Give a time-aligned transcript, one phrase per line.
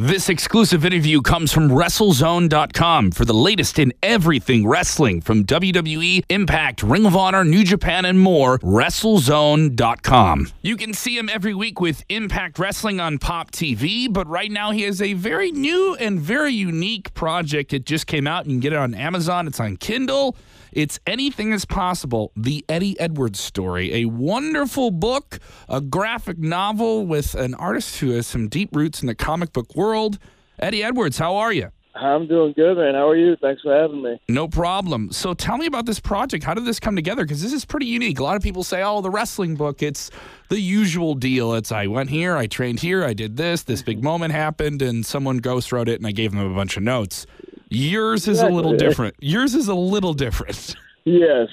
[0.00, 6.84] This exclusive interview comes from WrestleZone.com for the latest in everything wrestling from WWE, Impact,
[6.84, 8.60] Ring of Honor, New Japan, and more.
[8.60, 10.52] WrestleZone.com.
[10.62, 14.70] You can see him every week with Impact Wrestling on Pop TV, but right now
[14.70, 17.72] he has a very new and very unique project.
[17.72, 18.46] It just came out.
[18.46, 20.36] You can get it on Amazon, it's on Kindle.
[20.72, 23.94] It's Anything is Possible, the Eddie Edwards story.
[23.94, 25.38] A wonderful book,
[25.68, 29.74] a graphic novel with an artist who has some deep roots in the comic book
[29.74, 30.18] world.
[30.58, 31.70] Eddie Edwards, how are you?
[31.94, 32.94] I'm doing good, man.
[32.94, 33.34] How are you?
[33.36, 34.20] Thanks for having me.
[34.28, 35.10] No problem.
[35.10, 36.44] So tell me about this project.
[36.44, 37.24] How did this come together?
[37.24, 38.20] Because this is pretty unique.
[38.20, 40.10] A lot of people say, oh, the wrestling book, it's
[40.48, 41.54] the usual deal.
[41.54, 44.04] It's I went here, I trained here, I did this, this big mm-hmm.
[44.04, 47.26] moment happened, and someone ghost wrote it, and I gave them a bunch of notes.
[47.70, 49.14] Yours is a little different.
[49.20, 50.74] Yours is a little different.
[51.04, 51.48] Yes.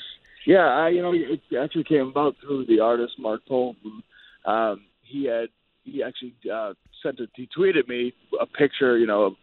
[0.46, 4.04] Yeah, I, you know, it actually came about through the artist Mark Polton.
[4.44, 5.48] Um, he had
[5.86, 9.34] he actually uh, sent a He tweeted me a picture, you know, of,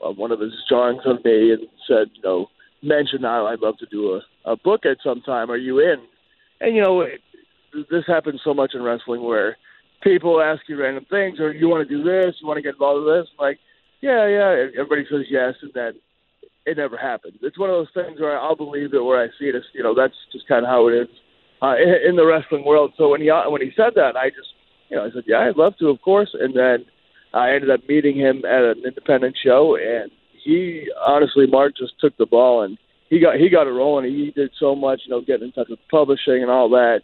[0.00, 2.46] of one of his drawings of me, and said, you know,
[2.82, 5.50] mention how I'd love to do a, a book at some time.
[5.50, 5.96] Are you in?
[6.60, 7.20] And you know, it,
[7.90, 9.56] this happens so much in wrestling where
[10.02, 12.74] people ask you random things, or you want to do this, you want to get
[12.74, 13.58] involved with this, like,
[14.00, 14.66] yeah, yeah.
[14.78, 15.94] Everybody says yes, and then
[16.68, 17.34] it never happened.
[17.42, 19.54] It's one of those things where I'll believe it where I see it.
[19.54, 21.08] As, you know, that's just kind of how it is
[21.62, 22.92] uh, in, in the wrestling world.
[22.96, 24.52] So when he when he said that, I just
[24.90, 26.30] you know I said, yeah, I'd love to, of course.
[26.38, 26.84] And then
[27.34, 30.10] I ended up meeting him at an independent show, and
[30.44, 32.78] he honestly, Mark just took the ball and
[33.10, 34.10] he got he got it rolling.
[34.10, 37.00] He did so much, you know, getting in touch with publishing and all that.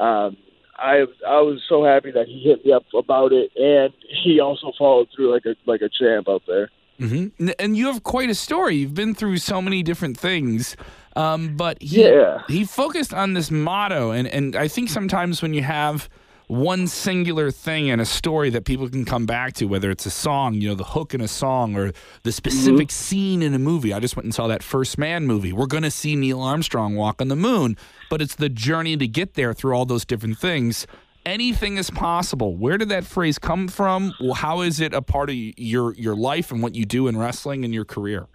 [0.00, 0.36] Um,
[0.76, 4.72] I I was so happy that he hit me up about it, and he also
[4.78, 6.70] followed through like a like a champ out there.
[7.00, 7.50] Mm-hmm.
[7.58, 8.76] And you have quite a story.
[8.76, 10.76] You've been through so many different things.
[11.16, 12.42] Um, but he, yeah.
[12.48, 14.10] he focused on this motto.
[14.10, 16.08] And, and I think sometimes when you have
[16.48, 20.10] one singular thing in a story that people can come back to, whether it's a
[20.10, 23.04] song, you know, the hook in a song or the specific mm-hmm.
[23.04, 23.92] scene in a movie.
[23.92, 25.52] I just went and saw that First Man movie.
[25.52, 27.76] We're going to see Neil Armstrong walk on the moon,
[28.08, 30.86] but it's the journey to get there through all those different things
[31.28, 32.56] anything is possible.
[32.56, 34.14] Where did that phrase come from?
[34.34, 37.64] How is it a part of your your life and what you do in wrestling
[37.64, 38.26] and your career?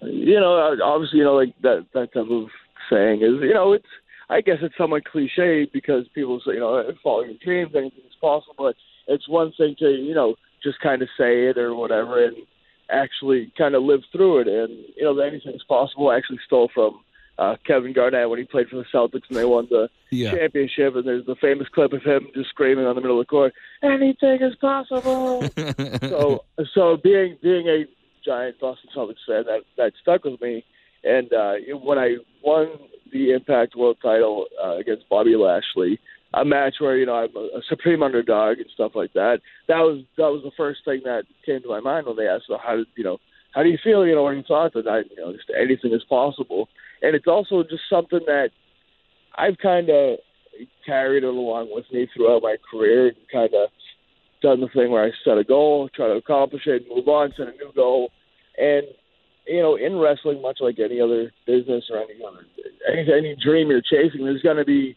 [0.00, 2.48] You know, obviously, you know, like that that type of
[2.88, 3.86] saying is, you know, it's
[4.30, 8.16] I guess it's somewhat cliche because people say, you know, follow your dreams, anything is
[8.20, 8.54] possible.
[8.56, 8.76] But
[9.08, 12.36] it's one thing to, you know, just kind of say it or whatever, and
[12.90, 14.48] actually kind of live through it.
[14.48, 16.10] And you know, anything is possible.
[16.10, 17.00] I actually stole from
[17.38, 20.32] uh, Kevin Garnett when he played for the Celtics and they won the yeah.
[20.32, 20.94] championship.
[20.96, 23.54] And there's the famous clip of him just screaming on the middle of the court,
[23.82, 25.42] "Anything is possible."
[26.02, 26.44] so,
[26.74, 27.84] so being being a
[28.24, 30.64] giant Boston Celtics fan, that that stuck with me.
[31.04, 32.68] And uh, when I won
[33.12, 35.98] the Impact World Title uh, against Bobby Lashley,
[36.34, 39.40] a match where you know I'm a, a supreme underdog and stuff like that.
[39.68, 42.44] That was that was the first thing that came to my mind when they asked,
[42.48, 43.18] "Well, how did you know?"
[43.52, 44.06] How do you feel?
[44.06, 46.68] You know, when you thought that you know, just anything is possible
[47.02, 48.50] and it's also just something that
[49.36, 50.18] I've kind of
[50.86, 53.70] carried it along with me throughout my career and kind of
[54.40, 57.48] done the thing where I set a goal, try to accomplish it, move on, set
[57.48, 58.10] a new goal,
[58.56, 58.86] and
[59.46, 62.46] you know, in wrestling, much like any other business or any other
[62.92, 64.96] any, any dream you're chasing, there's going to be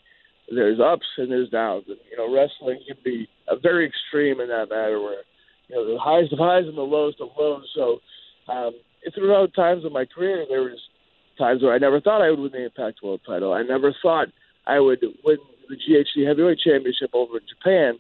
[0.54, 4.50] there's ups and there's downs, and you know, wrestling can be a very extreme in
[4.50, 5.24] that matter, where
[5.68, 7.68] you know the highs of highs and the lows of lows.
[7.76, 7.98] So,
[8.48, 8.72] um,
[9.14, 10.80] throughout times of my career, there was
[11.38, 13.54] times where I never thought I would win the Impact World title.
[13.54, 14.28] I never thought
[14.68, 15.38] I would win
[15.70, 18.00] the GHC Heavyweight Championship over in Japan.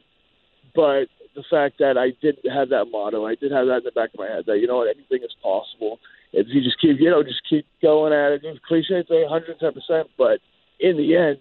[0.73, 3.91] But the fact that I did have that motto, I did have that in the
[3.91, 5.99] back of my head that you know what, anything is possible.
[6.33, 8.41] If you just keep, you know, just keep going at it.
[8.43, 10.39] It's cliche thing, 110 percent, but
[10.79, 11.39] in the end,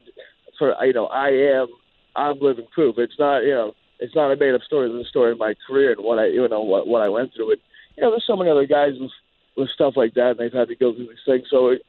[0.59, 1.67] for you know, I am,
[2.15, 2.97] I'm living proof.
[2.99, 4.91] It's not, you know, it's not a made up story.
[4.91, 7.33] It's a story of my career and what I, you know, what what I went
[7.35, 7.53] through.
[7.53, 7.61] And
[7.97, 9.11] you know, there's so many other guys with
[9.57, 11.47] with stuff like that, and they've had to go through these things.
[11.51, 11.83] So it,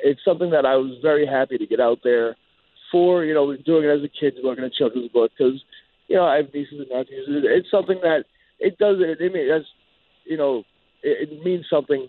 [0.00, 2.36] it's something that I was very happy to get out there
[2.90, 3.24] for.
[3.24, 5.62] You know, doing it as a kid, working a children's book because
[6.08, 7.28] you know I have nieces and nephews.
[7.28, 8.24] It's something that
[8.58, 8.96] it does.
[9.00, 9.64] It, it, it
[10.24, 10.64] you know,
[11.02, 12.08] it, it means something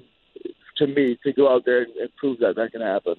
[0.77, 3.15] to me to go out there and, and prove that that can happen.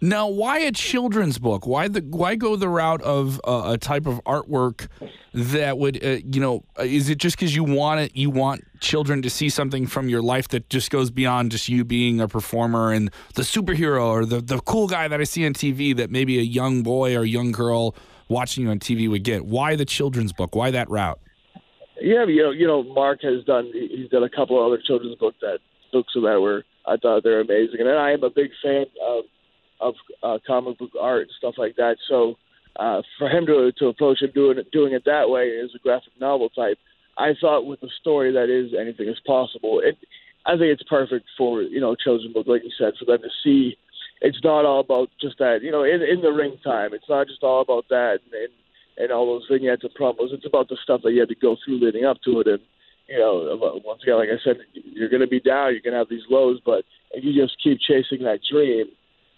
[0.00, 1.66] Now, why a children's book?
[1.66, 4.88] Why the why go the route of uh, a type of artwork
[5.34, 6.64] that would uh, you know?
[6.78, 8.16] Uh, is it just because you want it?
[8.16, 11.84] You want children to see something from your life that just goes beyond just you
[11.84, 15.52] being a performer and the superhero or the the cool guy that I see on
[15.52, 17.94] TV that maybe a young boy or young girl
[18.28, 19.46] watching you on TV would get.
[19.46, 20.54] Why the children's book?
[20.54, 21.18] Why that route?
[22.00, 23.70] Yeah, you know, you know, Mark has done.
[23.72, 25.58] He's done a couple of other children's book that
[25.92, 29.24] books that were I thought they're amazing, and I am a big fan of
[29.80, 31.96] of uh, comic book art and stuff like that.
[32.08, 32.36] So
[32.76, 35.78] uh, for him to to approach it doing it doing it that way as a
[35.78, 36.78] graphic novel type,
[37.16, 39.80] I thought with the story that is anything is possible.
[39.82, 39.98] It,
[40.46, 43.30] I think it's perfect for you know chosen book, like you said, for them to
[43.42, 43.76] see.
[44.20, 46.92] It's not all about just that, you know, in in the ring time.
[46.92, 48.52] It's not just all about that and and,
[48.96, 50.32] and all those vignettes and promos.
[50.32, 52.46] It's about the stuff that you had to go through leading up to it.
[52.48, 52.60] And
[53.08, 55.72] you know, once again, like I said, you're going to be down.
[55.72, 58.86] You're going to have these lows, but if you just keep chasing that dream,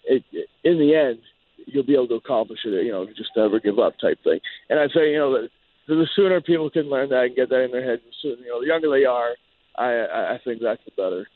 [0.05, 0.23] it,
[0.63, 1.19] in the end,
[1.65, 2.85] you'll be able to accomplish it.
[2.85, 4.39] You know, just never give up type thing.
[4.69, 5.31] And I say, you know,
[5.87, 8.41] the, the sooner people can learn that and get that in their head, the sooner,
[8.41, 9.31] you know, the younger they are,
[9.77, 11.27] I, I think that's the better.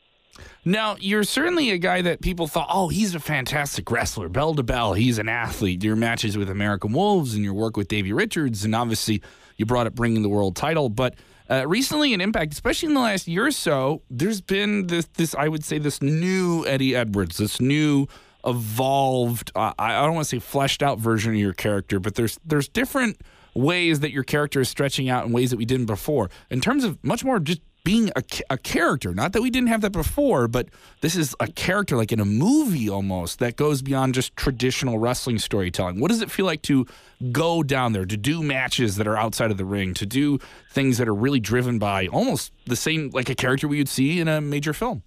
[0.64, 4.62] Now, you're certainly a guy that people thought, oh, he's a fantastic wrestler, bell to
[4.62, 4.92] bell.
[4.92, 5.82] He's an athlete.
[5.82, 9.22] Your matches with American Wolves and your work with Davey Richards, and obviously
[9.56, 10.90] you brought up bringing the world title.
[10.90, 11.14] But
[11.48, 15.34] uh, recently in Impact, especially in the last year or so, there's been this, this
[15.34, 18.06] I would say, this new Eddie Edwards, this new
[18.46, 22.38] evolved, uh, I don't want to say fleshed out version of your character, but there's
[22.44, 23.20] there's different
[23.54, 26.30] ways that your character is stretching out in ways that we didn't before.
[26.50, 29.14] In terms of much more just being a, a character.
[29.14, 30.68] Not that we didn't have that before, but
[31.02, 35.38] this is a character like in a movie almost that goes beyond just traditional wrestling
[35.38, 36.00] storytelling.
[36.00, 36.84] What does it feel like to
[37.30, 40.40] go down there, to do matches that are outside of the ring, to do
[40.72, 44.18] things that are really driven by almost the same, like a character we would see
[44.18, 45.04] in a major film?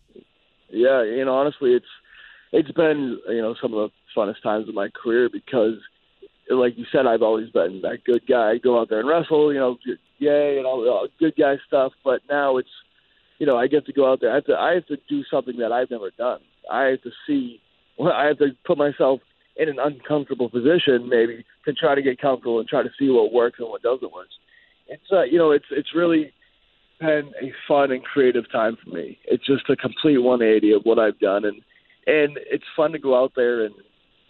[0.69, 1.85] Yeah, know, honestly, it's
[2.51, 5.75] it's been you know some of the funnest times of my career because
[6.49, 9.59] like you said, I've always been that good guy, go out there and wrestle, you
[9.59, 9.77] know,
[10.17, 11.93] yay and all, all good guy stuff.
[12.03, 12.69] But now it's,
[13.37, 14.31] you know, I get to go out there.
[14.31, 16.39] I have to, I have to do something that I've never done.
[16.71, 17.61] I have to see,
[18.01, 19.19] I have to put myself
[19.57, 23.33] in an uncomfortable position, maybe to try to get comfortable and try to see what
[23.33, 24.27] works and what doesn't work.
[24.87, 26.33] It's, uh, you know, it's it's really
[26.99, 29.19] been a fun and creative time for me.
[29.25, 31.61] It's just a complete 180 of what I've done, and
[32.07, 33.73] and it's fun to go out there and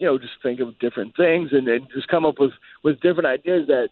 [0.00, 2.52] you know, just think of different things and, and just come up with
[2.82, 3.90] with different ideas that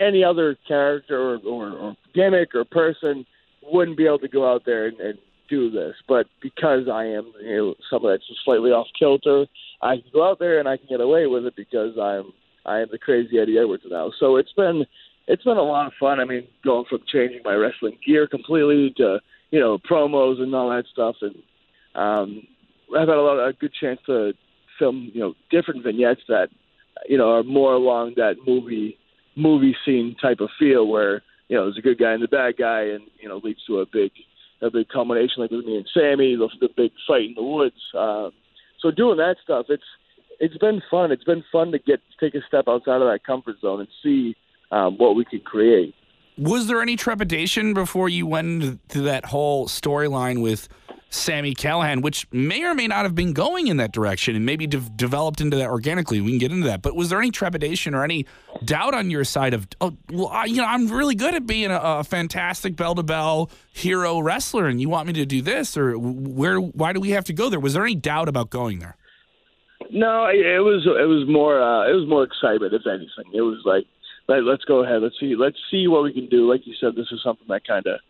[0.00, 3.24] any other character or, or, or gimmick or person
[3.62, 5.18] wouldn't be able to go out there and, and
[5.48, 5.94] do this.
[6.08, 9.46] But because I am you know someone that's just slightly off kilter,
[9.80, 12.32] I can go out there and I can get away with it because I'm
[12.66, 14.10] I am the crazy Eddie Edwards now.
[14.18, 14.84] So it's been
[15.28, 16.18] it's been a lot of fun.
[16.18, 19.20] I mean, going from changing my wrestling gear completely to
[19.52, 21.36] you know promos and all that stuff, and
[21.94, 22.42] um,
[22.92, 24.34] I've had a lot of a good chance to
[24.78, 26.48] film you know different vignettes that
[27.08, 28.98] you know are more along that movie
[29.36, 32.56] movie scene type of feel where you know there's a good guy and the bad
[32.56, 34.10] guy and you know leads to a big
[34.62, 37.80] a big culmination like with me and Sami the, the big fight in the woods.
[37.96, 38.32] Um,
[38.80, 39.84] so doing that stuff it's
[40.40, 41.12] it's been fun.
[41.12, 44.36] It's been fun to get take a step outside of that comfort zone and see
[44.70, 45.94] um, what we can create.
[46.36, 50.68] Was there any trepidation before you went to that whole storyline with
[51.14, 54.66] Sami Callihan, which may or may not have been going in that direction and maybe
[54.66, 56.20] de- developed into that organically.
[56.20, 56.82] We can get into that.
[56.82, 58.26] But was there any trepidation or any
[58.64, 61.80] doubt on your side of, oh, well, you know, I'm really good at being a,
[61.80, 65.96] a fantastic bell to bell hero wrestler, and you want me to do this, or
[65.98, 66.58] where?
[66.58, 67.60] Why do we have to go there?
[67.60, 68.96] Was there any doubt about going there?
[69.90, 73.32] No, it was it was more uh, it was more excitement if anything.
[73.32, 73.84] It was like,
[74.28, 76.50] let, let's go ahead, let's see, let's see what we can do.
[76.50, 78.00] Like you said, this is something that kind of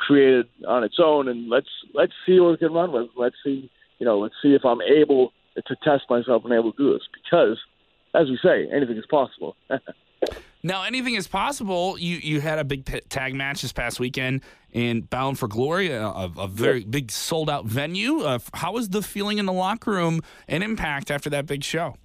[0.00, 3.08] created on its own, and let's let's see what we can run with.
[3.16, 6.78] Let's see, you know, let's see if I'm able to test myself and able to
[6.78, 7.58] do this because,
[8.14, 9.56] as we say, anything is possible.
[10.62, 11.98] now, anything is possible.
[11.98, 14.42] You you had a big tag match this past weekend
[14.72, 18.20] in Bound for Glory, a, a very big sold out venue.
[18.20, 21.96] Uh, how was the feeling in the locker room and impact after that big show?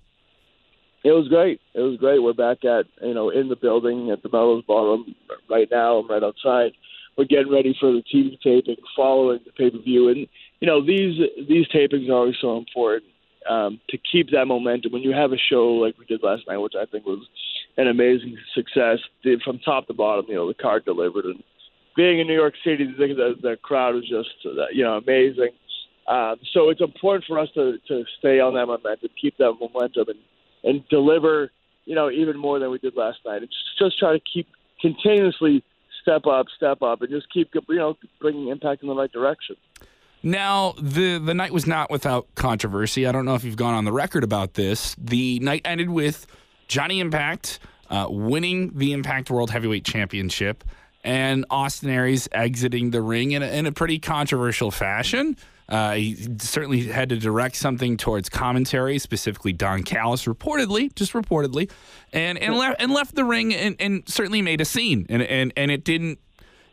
[1.03, 1.62] It was great.
[1.75, 2.22] It was great.
[2.22, 5.15] We're back at you know in the building at the Melrose Ballroom
[5.50, 5.98] right now.
[5.98, 6.72] I'm right outside
[7.17, 10.27] we're getting ready for the TV taping following the pay per view, and
[10.60, 13.12] you know these these tapings are always so important
[13.50, 14.91] um, to keep that momentum.
[14.91, 17.25] When you have a show like we did last night, which I think was
[17.77, 19.00] an amazing success
[19.43, 21.43] from top to bottom, you know the card delivered, and
[21.95, 24.29] being in New York City, the, the, the crowd was just
[24.74, 25.50] you know amazing.
[26.07, 30.10] Um, so it's important for us to to stay on that momentum, keep that momentum,
[30.10, 30.19] and
[30.63, 31.51] and deliver
[31.86, 33.43] you know even more than we did last night.
[33.43, 34.48] It's just try to keep
[34.81, 35.63] continuously
[36.05, 39.55] step up, step up, and just keep you know bringing impact in the right direction.
[40.21, 43.07] Now, the the night was not without controversy.
[43.07, 44.95] I don't know if you've gone on the record about this.
[45.00, 46.27] The night ended with
[46.67, 47.59] Johnny Impact
[47.89, 50.63] uh, winning the Impact World Heavyweight Championship
[51.03, 55.38] and Austin Aries exiting the ring in a, in a pretty controversial fashion.
[55.67, 61.72] Uh, he certainly had to direct something towards commentary, specifically Don Callis, reportedly, just reportedly,
[62.13, 65.51] and and left and left the ring and, and certainly made a scene, and and
[65.57, 66.19] and it didn't.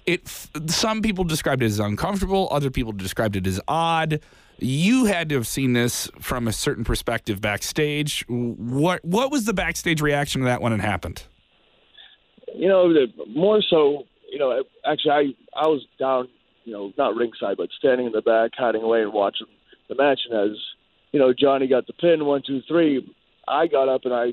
[0.04, 0.28] It
[0.66, 4.20] some people described it as uncomfortable, other people described it as odd.
[4.58, 8.24] You had to have seen this from a certain perspective backstage.
[8.28, 11.24] What what was the backstage reaction to that when it happened?
[12.54, 12.92] You know,
[13.28, 15.22] more so you know, actually, I
[15.54, 16.28] I was down,
[16.64, 19.46] you know, not ringside, but standing in the back, hiding away and watching
[19.88, 20.20] the match.
[20.28, 20.56] And as
[21.12, 23.14] you know, Johnny got the pin, one, two, three.
[23.46, 24.26] I got up and I,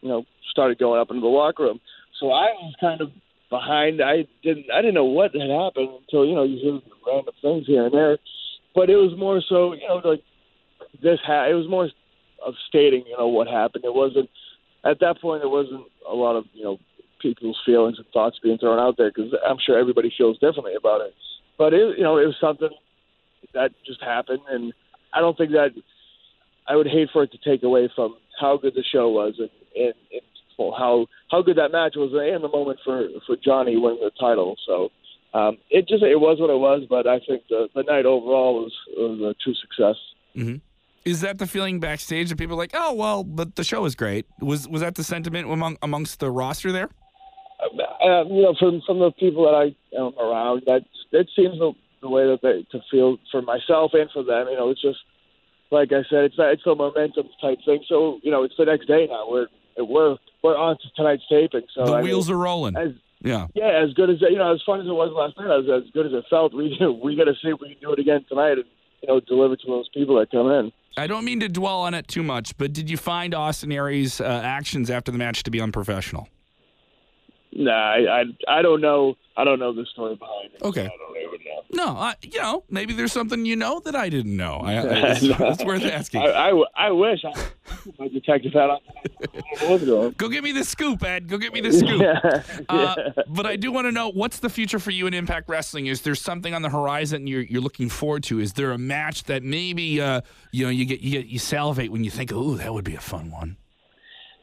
[0.00, 1.80] you know, started going up into the locker room.
[2.20, 3.10] So I was kind of
[3.50, 4.02] behind.
[4.02, 7.66] I didn't I didn't know what had happened until you know you hear random things
[7.66, 8.18] here and there.
[8.74, 10.22] But it was more so, you know, like
[11.02, 11.18] this.
[11.24, 11.88] Ha- it was more
[12.44, 13.84] of stating, you know, what happened.
[13.84, 14.28] It wasn't
[14.84, 15.42] at that point.
[15.42, 16.78] There wasn't a lot of you know
[17.20, 21.00] people's feelings and thoughts being thrown out there because I'm sure everybody feels differently about
[21.00, 21.14] it.
[21.58, 22.70] But it, you know, it was something
[23.52, 24.72] that just happened, and
[25.12, 25.70] I don't think that
[26.66, 29.50] I would hate for it to take away from how good the show was and,
[29.74, 30.22] and, and
[30.76, 34.56] how how good that match was and the moment for for Johnny winning the title.
[34.66, 34.90] So
[35.34, 38.62] um, it just it was what it was, but I think the the night overall
[38.62, 39.96] was, was a true success.
[40.36, 40.56] Mm-hmm.
[41.04, 43.94] Is that the feeling backstage that people are like, oh well, but the show was
[43.94, 44.26] great?
[44.40, 46.90] Was was that the sentiment among amongst the roster there?
[48.08, 51.72] Uh, you know, from from the people that I am around, that it seems the,
[52.00, 54.48] the way that they to feel for myself and for them.
[54.48, 54.98] You know, it's just
[55.70, 57.84] like I said, it's it's a momentum type thing.
[57.88, 59.28] So you know, it's the next day now.
[59.28, 61.66] We're we're we're on to tonight's taping.
[61.74, 62.76] So the I wheels mean, are rolling.
[62.76, 65.58] As, yeah, yeah, as good as you know, as fun as it was last night,
[65.58, 66.54] as as good as it felt.
[66.54, 68.64] We we got to see if we can do it again tonight, and
[69.02, 70.72] you know, deliver to those people that come in.
[70.96, 74.20] I don't mean to dwell on it too much, but did you find Austin Aries'
[74.20, 76.28] uh, actions after the match to be unprofessional?
[77.52, 78.24] Nah, I, I
[78.58, 79.16] I don't know.
[79.36, 80.62] I don't know the story behind it.
[80.62, 80.86] Okay.
[80.86, 81.62] So I don't even know.
[81.84, 84.54] No, I, you know, maybe there's something you know that I didn't know.
[84.64, 84.72] I,
[85.12, 86.22] it's, it's worth asking.
[86.22, 87.32] I, I, I wish I,
[87.98, 88.80] my detective hat on.
[90.16, 91.28] Go get me the scoop, Ed.
[91.28, 92.00] Go get me the scoop.
[92.00, 93.22] Yeah, Uh, yeah.
[93.28, 95.86] but I do want to know what's the future for you in Impact Wrestling?
[95.86, 98.40] Is there something on the horizon you're you're looking forward to?
[98.40, 101.92] Is there a match that maybe uh, you know you get you get you salivate
[101.92, 103.56] when you think, oh, that would be a fun one?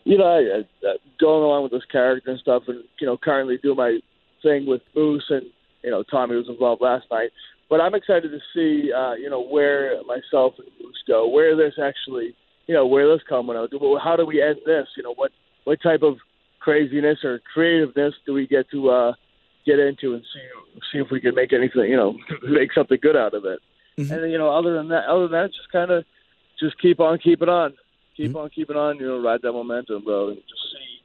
[0.05, 3.57] You know, I, I, going along with this character and stuff, and you know, currently
[3.61, 3.99] do my
[4.41, 5.43] thing with Moose and
[5.85, 7.29] you know, Tommy was involved last night.
[7.69, 11.75] But I'm excited to see, uh, you know, where myself and Moose go, where this
[11.81, 12.35] actually,
[12.67, 13.69] you know, where this coming out.
[14.03, 14.87] How do we end this?
[14.97, 15.31] You know, what
[15.63, 16.17] what type of
[16.59, 19.13] craziness or creativeness do we get to uh,
[19.65, 23.15] get into and see see if we can make anything, you know, make something good
[23.15, 23.59] out of it.
[23.99, 24.11] Mhm.
[24.11, 26.03] And you know, other than that, other than that, just kind of
[26.59, 27.73] just keep on keeping on
[28.15, 28.37] keep hmm?
[28.37, 31.01] on keeping on, you know, ride that momentum, bro, and just see,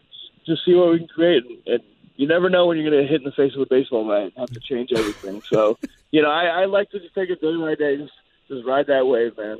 [0.46, 1.44] just see what we can create.
[1.44, 1.82] And, and
[2.16, 4.24] you never know when you're going to hit in the face with a baseball bat
[4.24, 5.42] and have to change everything.
[5.42, 5.78] so,
[6.10, 8.12] you know, I, I like to just take it day by day, just,
[8.48, 9.58] just ride that wave, man.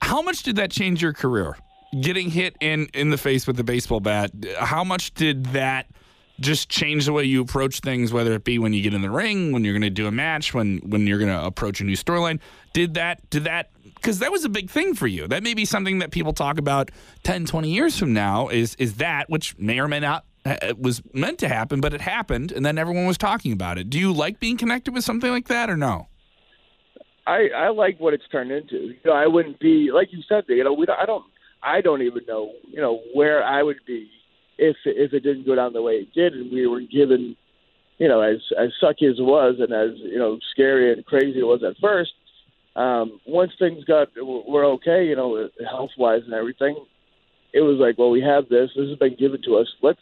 [0.00, 1.56] How much did that change your career?
[2.00, 4.30] Getting hit in in the face with the baseball bat.
[4.58, 5.86] How much did that
[6.40, 9.10] just change the way you approach things, whether it be when you get in the
[9.10, 11.84] ring, when you're going to do a match, when when you're going to approach a
[11.84, 12.40] new storyline?
[12.72, 13.70] Did that did that
[14.04, 15.26] because that was a big thing for you.
[15.26, 16.90] That may be something that people talk about
[17.22, 21.02] 10, 20 years from now is is that which may or may not uh, was
[21.14, 23.88] meant to happen, but it happened, and then everyone was talking about it.
[23.88, 26.08] Do you like being connected with something like that, or no?
[27.26, 28.76] I I like what it's turned into.
[28.76, 30.44] You know, I wouldn't be like you said.
[30.48, 31.24] You know, we don't, I don't
[31.62, 34.10] I don't even know you know where I would be
[34.58, 37.36] if if it didn't go down the way it did, and we were given
[37.98, 41.40] you know as as sucky as it was, and as you know scary and crazy
[41.40, 42.12] it was at first.
[42.76, 46.76] Um, once things got were okay, you know, health wise and everything,
[47.52, 48.70] it was like, well, we have this.
[48.74, 49.68] This has been given to us.
[49.80, 50.00] Let's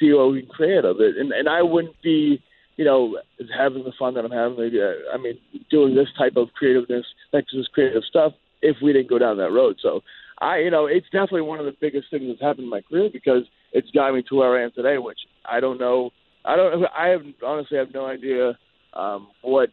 [0.00, 1.18] see what we can create of it.
[1.18, 2.42] And and I wouldn't be
[2.76, 3.18] you know,
[3.56, 4.58] having the fun that I'm having.
[4.58, 5.38] Uh, I mean,
[5.70, 8.32] doing this type of creativeness, like this creative stuff,
[8.62, 9.76] if we didn't go down that road.
[9.80, 10.02] So,
[10.40, 13.10] I, you know, it's definitely one of the biggest things that's happened in my career
[13.12, 13.44] because
[13.74, 14.96] it's got me to where I am today.
[14.96, 16.10] Which I don't know.
[16.44, 16.84] I don't.
[16.96, 18.56] I have honestly have no idea
[18.94, 19.68] um, what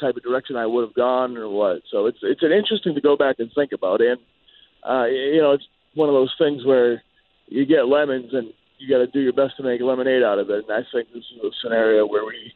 [0.00, 1.82] type of direction I would have gone or what.
[1.92, 4.00] So it's it's an interesting to go back and think about.
[4.00, 4.18] And
[4.88, 7.02] uh, you know, it's one of those things where
[7.46, 8.48] you get lemons and
[8.78, 10.64] you got to do your best to make lemonade out of it.
[10.68, 12.52] And I think this is a scenario where we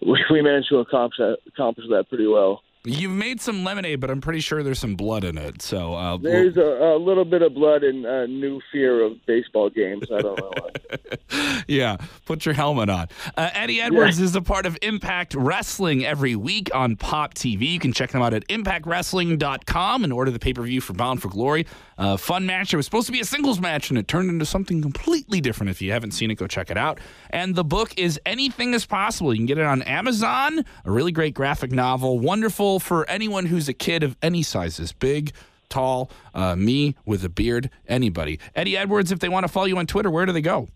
[0.30, 2.62] we, managed to accomplish that, accomplish that pretty well.
[2.84, 5.60] You've made some lemonade, but I'm pretty sure there's some blood in it.
[5.62, 9.68] So uh, There's a, a little bit of blood and a new fear of baseball
[9.68, 10.04] games.
[10.12, 10.52] I don't know.
[10.56, 11.62] why.
[11.68, 13.08] yeah, put your helmet on.
[13.36, 17.68] Uh, Eddie Edwards is a part of Impact Wrestling every week on Pop TV.
[17.72, 21.20] You can check them out at impactwrestling.com and order the pay per view for Bound
[21.20, 21.66] for Glory.
[21.98, 22.72] Uh, fun match.
[22.72, 25.70] It was supposed to be a singles match, and it turned into something completely different.
[25.70, 27.00] If you haven't seen it, go check it out.
[27.30, 29.34] And the book is Anything is Possible.
[29.34, 30.64] You can get it on Amazon.
[30.84, 32.20] A really great graphic novel.
[32.20, 35.32] Wonderful for anyone who's a kid of any sizes big,
[35.70, 38.38] tall, uh, me with a beard, anybody.
[38.54, 40.68] Eddie Edwards, if they want to follow you on Twitter, where do they go?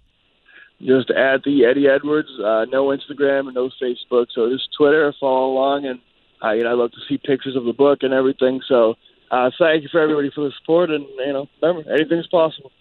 [0.80, 2.28] Just add the Eddie Edwards.
[2.38, 4.26] Uh, no Instagram and no Facebook.
[4.34, 5.12] So just Twitter.
[5.20, 6.00] Follow along, and
[6.42, 8.60] uh, you know I love to see pictures of the book and everything.
[8.66, 8.94] So
[9.30, 12.72] uh, thank you for everybody for the support, and you know remember anything's possible.